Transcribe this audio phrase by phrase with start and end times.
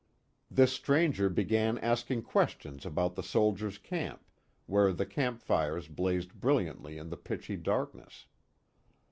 [0.49, 4.25] This stranger began asking questions about the soldiers' camp,
[4.65, 8.25] where the camp fires blazed brilliantly in the pitchy darkness.